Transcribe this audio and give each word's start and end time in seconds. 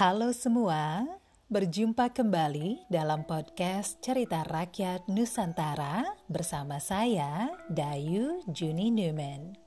Halo 0.00 0.32
semua, 0.32 1.04
berjumpa 1.52 2.08
kembali 2.16 2.88
dalam 2.88 3.20
podcast 3.28 4.00
Cerita 4.00 4.40
Rakyat 4.48 5.12
Nusantara 5.12 6.16
bersama 6.24 6.80
saya, 6.80 7.52
Dayu 7.68 8.40
Juni 8.48 8.88
Newman. 8.88 9.60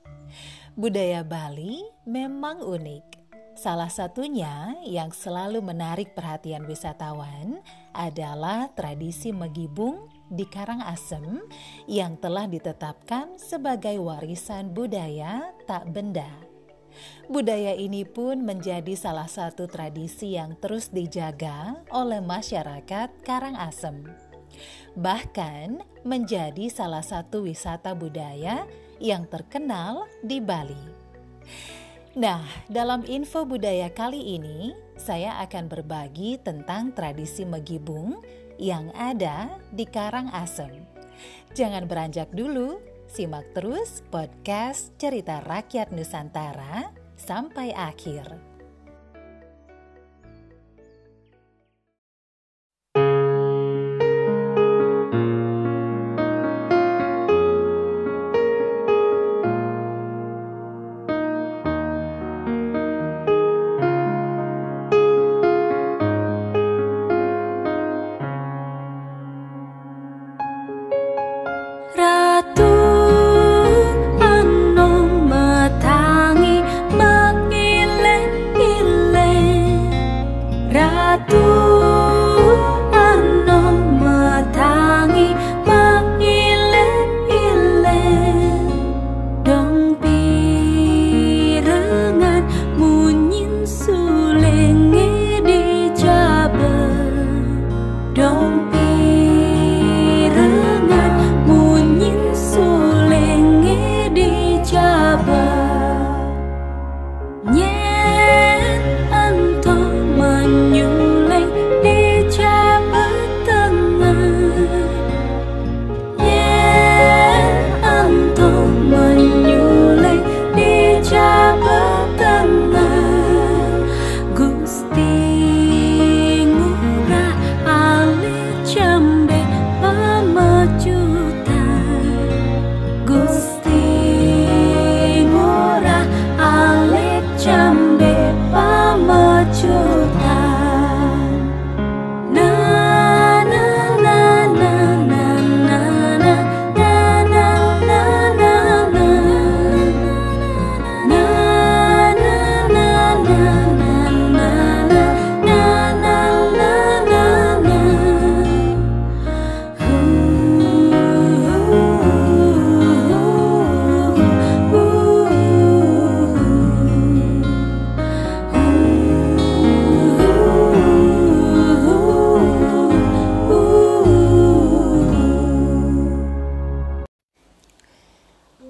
Budaya 0.74 1.22
Bali 1.22 1.86
memang 2.02 2.66
unik. 2.66 3.30
Salah 3.54 3.86
satunya 3.86 4.74
yang 4.82 5.14
selalu 5.14 5.62
menarik 5.62 6.18
perhatian 6.18 6.66
wisatawan 6.66 7.62
adalah 7.94 8.74
tradisi 8.74 9.30
megibung 9.30 10.10
di 10.26 10.50
Karangasem 10.50 11.46
yang 11.86 12.18
telah 12.18 12.50
ditetapkan 12.50 13.38
sebagai 13.38 14.02
warisan 14.02 14.74
budaya 14.74 15.54
tak 15.70 15.86
benda. 15.94 16.43
Budaya 17.26 17.72
ini 17.72 18.04
pun 18.04 18.44
menjadi 18.44 18.92
salah 18.94 19.28
satu 19.28 19.66
tradisi 19.66 20.36
yang 20.36 20.54
terus 20.60 20.92
dijaga 20.92 21.80
oleh 21.90 22.20
masyarakat 22.20 23.08
Karangasem. 23.24 24.04
Bahkan 24.94 25.82
menjadi 26.06 26.70
salah 26.70 27.02
satu 27.02 27.48
wisata 27.48 27.96
budaya 27.96 28.68
yang 29.02 29.26
terkenal 29.26 30.06
di 30.22 30.38
Bali. 30.38 31.04
Nah, 32.14 32.46
dalam 32.70 33.02
info 33.10 33.42
budaya 33.42 33.90
kali 33.90 34.38
ini, 34.38 34.70
saya 34.94 35.34
akan 35.42 35.66
berbagi 35.66 36.38
tentang 36.38 36.94
tradisi 36.94 37.42
megibung 37.42 38.22
yang 38.54 38.94
ada 38.94 39.50
di 39.74 39.82
Karangasem. 39.82 40.70
Jangan 41.58 41.90
beranjak 41.90 42.30
dulu, 42.30 42.78
simak 43.14 43.46
terus 43.54 44.02
podcast 44.10 44.90
Cerita 44.98 45.38
Rakyat 45.38 45.94
Nusantara 45.94 46.90
sampai 47.14 47.70
akhir. 47.70 48.53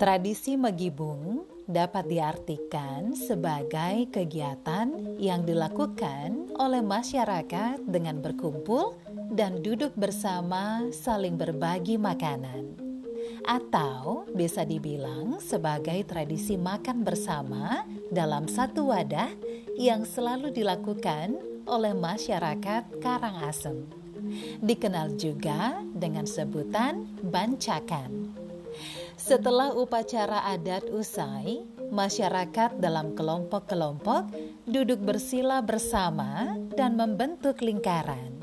Tradisi 0.04 0.60
megibung 0.60 1.48
dapat 1.64 2.04
diartikan 2.12 3.16
sebagai 3.16 4.12
kegiatan 4.12 5.16
yang 5.16 5.48
dilakukan 5.48 6.52
oleh 6.60 6.84
masyarakat 6.84 7.80
dengan 7.88 8.20
berkumpul 8.20 9.00
dan 9.32 9.64
duduk 9.64 9.96
bersama 9.96 10.92
saling 10.92 11.40
berbagi 11.40 11.96
makanan. 11.96 12.76
Atau 13.48 14.28
bisa 14.36 14.68
dibilang 14.68 15.40
sebagai 15.40 16.04
tradisi 16.04 16.60
makan 16.60 17.00
bersama 17.00 17.88
dalam 18.12 18.44
satu 18.44 18.92
wadah 18.92 19.32
yang 19.80 20.04
selalu 20.04 20.52
dilakukan 20.52 21.40
oleh 21.64 21.96
masyarakat 21.96 23.00
Karangasem. 23.00 23.88
Dikenal 24.60 25.16
juga 25.16 25.80
dengan 25.96 26.28
sebutan 26.28 27.08
bancakan. 27.24 28.43
Setelah 29.14 29.70
upacara 29.72 30.42
adat 30.50 30.90
usai, 30.90 31.62
masyarakat 31.94 32.82
dalam 32.82 33.14
kelompok-kelompok 33.14 34.26
duduk 34.66 34.98
bersila 35.00 35.62
bersama 35.62 36.58
dan 36.74 36.98
membentuk 36.98 37.62
lingkaran. 37.62 38.34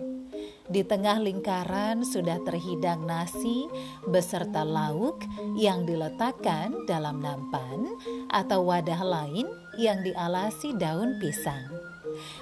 Di 0.72 0.88
tengah 0.88 1.20
lingkaran 1.20 2.08
sudah 2.08 2.40
terhidang 2.48 3.04
nasi 3.04 3.68
beserta 4.08 4.64
lauk 4.64 5.20
yang 5.59 5.84
diletakkan 5.84 6.88
dalam 6.88 7.20
nampan 7.20 7.92
atau 8.32 8.64
wadah 8.64 9.03
lain 9.03 9.52
yang 9.76 10.00
dialasi 10.00 10.72
daun 10.80 11.20
pisang. 11.20 11.91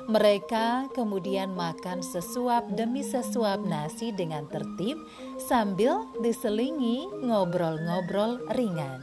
Mereka 0.09 0.91
kemudian 0.91 1.53
makan 1.53 2.01
sesuap 2.01 2.73
demi 2.73 3.05
sesuap 3.05 3.61
nasi 3.61 4.09
dengan 4.11 4.49
tertib 4.49 4.97
sambil 5.37 6.09
diselingi 6.19 7.07
ngobrol-ngobrol 7.23 8.43
ringan. 8.53 8.99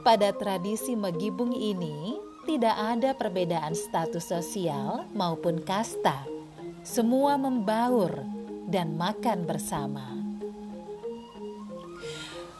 Pada 0.00 0.32
tradisi 0.32 0.96
megibung 0.96 1.52
ini, 1.52 2.16
tidak 2.48 2.72
ada 2.72 3.12
perbedaan 3.12 3.76
status 3.76 4.32
sosial 4.32 5.04
maupun 5.12 5.60
kasta. 5.60 6.24
Semua 6.80 7.36
membaur 7.36 8.24
dan 8.64 8.96
makan 8.96 9.44
bersama. 9.44 10.06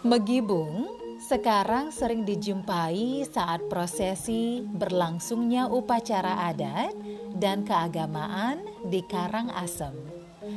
Megibung 0.05 1.00
sekarang 1.31 1.95
sering 1.95 2.27
dijumpai 2.27 3.23
saat 3.23 3.63
prosesi 3.71 4.67
berlangsungnya 4.67 5.71
upacara 5.71 6.51
adat 6.51 6.91
dan 7.39 7.63
keagamaan 7.63 8.67
di 8.91 8.99
Karangasem. 9.07 9.95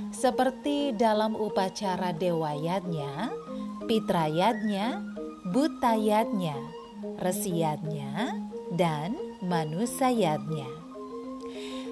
Seperti 0.10 0.98
dalam 0.98 1.38
upacara 1.38 2.10
dewayatnya, 2.18 3.30
pitrayatnya, 3.86 4.98
butayatnya, 5.54 6.58
resiatnya, 7.22 8.42
dan 8.74 9.14
manusayatnya. 9.46 10.66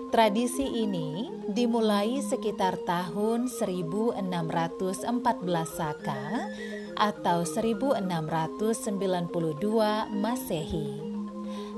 Tradisi 0.09 0.65
ini 0.65 1.29
dimulai 1.45 2.17
sekitar 2.25 2.81
tahun 2.89 3.45
1614 3.45 5.05
Saka 5.69 6.49
atau 7.01 7.41
1692 7.41 8.85
Masehi. 10.13 11.01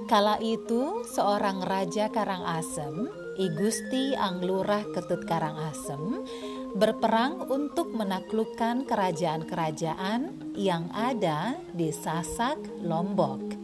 Kala 0.04 0.36
itu 0.44 1.08
seorang 1.08 1.64
raja 1.64 2.12
Karangasem, 2.12 3.08
I 3.40 3.48
Gusti 3.56 4.12
Anglurah 4.20 4.84
Ketut 4.92 5.24
Karangasem, 5.24 6.28
berperang 6.76 7.48
untuk 7.48 7.96
menaklukkan 7.96 8.84
kerajaan-kerajaan 8.84 10.52
yang 10.60 10.92
ada 10.92 11.56
di 11.72 11.88
Sasak, 11.96 12.60
Lombok. 12.84 13.56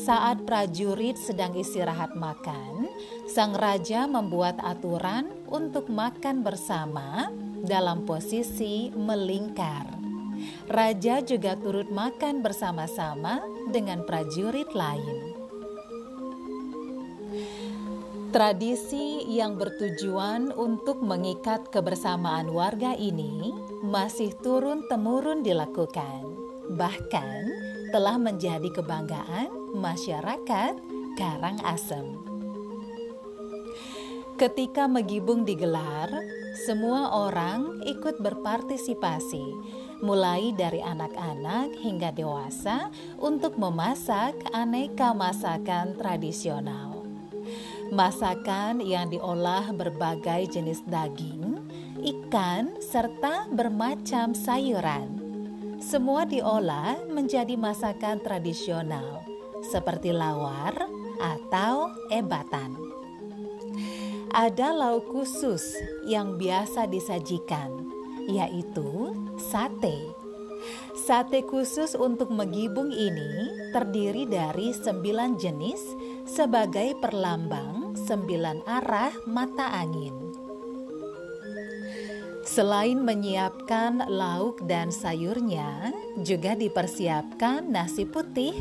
Saat 0.00 0.48
prajurit 0.48 1.20
sedang 1.20 1.52
istirahat 1.60 2.16
makan, 2.16 2.88
sang 3.28 3.52
raja 3.52 4.08
membuat 4.08 4.56
aturan 4.64 5.28
untuk 5.44 5.92
makan 5.92 6.40
bersama 6.40 7.28
dalam 7.60 8.08
posisi 8.08 8.88
melingkar. 8.96 9.99
Raja 10.70 11.24
juga 11.24 11.58
turut 11.58 11.90
makan 11.90 12.40
bersama-sama 12.44 13.42
dengan 13.70 14.04
prajurit 14.06 14.70
lain. 14.74 15.40
Tradisi 18.30 19.26
yang 19.26 19.58
bertujuan 19.58 20.54
untuk 20.54 21.02
mengikat 21.02 21.66
kebersamaan 21.74 22.54
warga 22.54 22.94
ini 22.94 23.50
masih 23.82 24.30
turun-temurun 24.38 25.42
dilakukan, 25.42 26.30
bahkan 26.78 27.50
telah 27.90 28.14
menjadi 28.22 28.70
kebanggaan 28.70 29.74
masyarakat 29.74 30.78
Karangasem. 31.18 32.22
Ketika 34.38 34.86
Megibung 34.86 35.42
digelar, 35.42 36.08
semua 36.64 37.10
orang 37.12 37.82
ikut 37.84 38.22
berpartisipasi, 38.22 39.44
mulai 40.00 40.52
dari 40.56 40.80
anak-anak 40.80 41.76
hingga 41.80 42.12
dewasa, 42.12 42.88
untuk 43.20 43.56
memasak 43.56 44.36
aneka 44.52 45.12
masakan 45.12 45.96
tradisional. 45.96 47.04
Masakan 47.90 48.78
yang 48.84 49.10
diolah 49.10 49.74
berbagai 49.74 50.56
jenis 50.56 50.80
daging, 50.86 51.58
ikan, 52.00 52.78
serta 52.78 53.50
bermacam 53.50 54.30
sayuran. 54.32 55.18
Semua 55.80 56.28
diolah 56.28 57.02
menjadi 57.08 57.56
masakan 57.56 58.20
tradisional 58.20 59.24
seperti 59.64 60.12
lawar 60.12 60.88
atau 61.20 61.92
ebatan. 62.08 62.76
Ada 64.30 64.70
lauk 64.70 65.10
khusus 65.10 65.74
yang 66.06 66.38
biasa 66.38 66.86
disajikan, 66.86 67.90
yaitu 68.30 69.10
sate. 69.40 70.12
Sate 70.92 71.40
khusus 71.48 71.96
untuk 71.96 72.28
megibung 72.28 72.92
ini 72.92 73.48
terdiri 73.72 74.28
dari 74.28 74.76
sembilan 74.76 75.40
jenis 75.40 75.82
sebagai 76.28 76.92
perlambang 77.00 77.96
sembilan 77.96 78.68
arah 78.68 79.12
mata 79.24 79.72
angin. 79.72 80.12
Selain 82.44 82.98
menyiapkan 82.98 84.10
lauk 84.10 84.66
dan 84.66 84.90
sayurnya, 84.90 85.94
juga 86.20 86.58
dipersiapkan 86.58 87.70
nasi 87.70 88.04
putih 88.04 88.52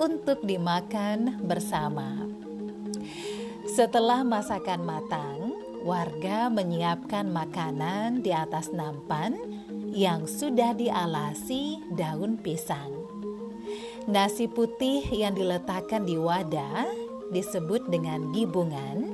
untuk 0.00 0.42
dimakan 0.42 1.44
bersama. 1.44 2.24
Setelah 3.68 4.24
masakan 4.24 4.82
matang, 4.86 5.38
warga 5.84 6.48
menyiapkan 6.48 7.28
makanan 7.28 8.24
di 8.24 8.32
atas 8.32 8.72
nampan 8.72 9.36
yang 9.94 10.26
sudah 10.26 10.74
dialasi 10.74 11.78
daun 11.94 12.42
pisang. 12.42 13.06
Nasi 14.10 14.50
putih 14.50 15.00
yang 15.14 15.32
diletakkan 15.38 16.04
di 16.04 16.18
wadah 16.18 16.84
disebut 17.30 17.88
dengan 17.88 18.34
gibungan, 18.34 19.08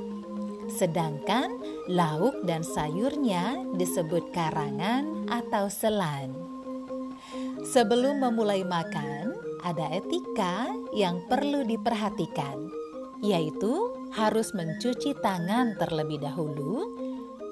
sedangkan 0.73 1.55
lauk 1.87 2.35
dan 2.49 2.65
sayurnya 2.65 3.61
disebut 3.77 4.33
karangan 4.35 5.29
atau 5.31 5.69
selan. 5.71 6.33
Sebelum 7.61 8.25
memulai 8.25 8.65
makan, 8.65 9.37
ada 9.61 9.93
etika 9.93 10.73
yang 10.97 11.21
perlu 11.29 11.63
diperhatikan, 11.63 12.73
yaitu 13.21 13.95
harus 14.17 14.51
mencuci 14.57 15.13
tangan 15.21 15.77
terlebih 15.77 16.25
dahulu. 16.25 16.89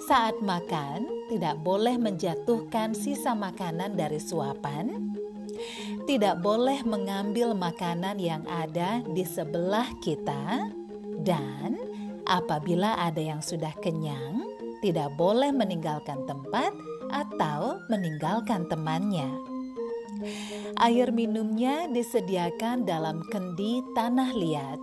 Saat 0.07 0.39
makan, 0.45 1.27
tidak 1.33 1.59
boleh 1.65 1.99
menjatuhkan 1.99 2.95
sisa 2.95 3.35
makanan 3.35 3.99
dari 3.99 4.23
suapan 4.23 5.19
tidak 6.09 6.41
boleh 6.41 6.81
mengambil 6.89 7.53
makanan 7.53 8.17
yang 8.17 8.41
ada 8.49 9.05
di 9.05 9.25
sebelah 9.29 9.89
kita, 10.01 10.73
dan 11.21 11.77
apabila 12.25 12.97
ada 12.97 13.21
yang 13.21 13.45
sudah 13.45 13.75
kenyang, 13.83 14.47
tidak 14.81 15.13
boleh 15.19 15.51
meninggalkan 15.53 16.25
tempat 16.25 16.73
atau 17.11 17.83
meninggalkan 17.93 18.65
temannya. 18.71 19.29
Air 20.81 21.15
minumnya 21.15 21.87
disediakan 21.93 22.89
dalam 22.89 23.23
kendi 23.29 23.85
tanah 23.95 24.35
liat. 24.35 24.81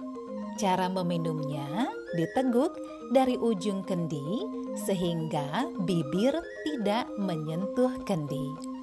Cara 0.56 0.88
meminumnya 0.88 1.92
diteguk 2.16 2.72
dari 3.12 3.36
ujung 3.36 3.84
kendi 3.84 4.64
sehingga 4.76 5.72
bibir 5.88 6.36
tidak 6.68 7.08
menyentuh 7.16 7.92
kendi. 8.04 8.76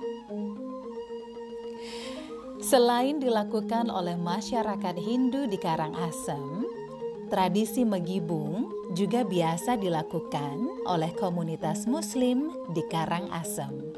Selain 2.63 3.19
dilakukan 3.19 3.93
oleh 3.93 4.17
masyarakat 4.17 4.97
Hindu 4.97 5.51
di 5.51 5.59
Karangasem, 5.61 6.65
tradisi 7.29 7.83
megibung 7.83 8.71
juga 8.95 9.27
biasa 9.27 9.77
dilakukan 9.77 10.87
oleh 10.87 11.11
komunitas 11.19 11.85
Muslim 11.91 12.49
di 12.71 12.81
Karangasem. 12.87 13.93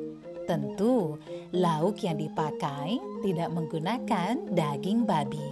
Tentu, 0.48 1.20
lauk 1.52 2.04
yang 2.04 2.20
dipakai 2.20 3.00
tidak 3.24 3.48
menggunakan 3.52 4.48
daging 4.52 5.04
babi. 5.08 5.48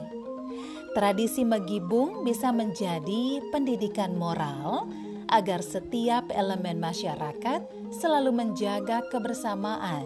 Tradisi 0.93 1.45
megibung 1.45 2.25
bisa 2.25 2.53
menjadi 2.53 3.41
pendidikan 3.49 4.13
moral 4.13 4.85
agar 5.33 5.65
setiap 5.65 6.29
elemen 6.29 6.77
masyarakat 6.77 7.65
selalu 7.89 8.37
menjaga 8.37 9.01
kebersamaan 9.09 10.05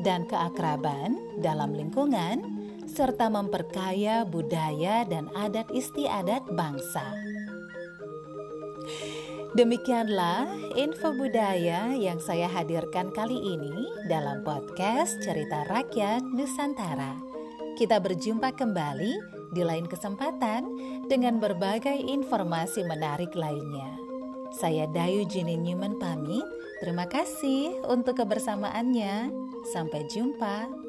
dan 0.00 0.24
keakraban 0.24 1.20
dalam 1.44 1.76
lingkungan, 1.76 2.40
serta 2.88 3.28
memperkaya 3.28 4.24
budaya 4.24 5.04
dan 5.04 5.28
adat 5.36 5.68
istiadat 5.70 6.42
bangsa. 6.56 7.04
Demikianlah 9.52 10.48
info 10.80 11.12
budaya 11.12 11.92
yang 11.92 12.16
saya 12.24 12.48
hadirkan 12.48 13.12
kali 13.12 13.36
ini 13.36 13.84
dalam 14.08 14.40
podcast 14.40 15.20
Cerita 15.20 15.68
Rakyat 15.68 16.24
Nusantara. 16.32 17.20
Kita 17.76 18.00
berjumpa 18.00 18.56
kembali 18.56 19.12
di 19.52 19.60
lain 19.60 19.84
kesempatan 19.84 20.64
dengan 21.04 21.36
berbagai 21.36 22.00
informasi 22.00 22.80
menarik 22.88 23.36
lainnya. 23.36 24.11
Saya 24.52 24.84
Dayu 24.84 25.24
Jini 25.24 25.56
Newman 25.56 25.96
pamit. 25.96 26.44
Terima 26.78 27.08
kasih 27.08 27.80
untuk 27.88 28.20
kebersamaannya. 28.20 29.32
Sampai 29.72 30.04
jumpa. 30.04 30.81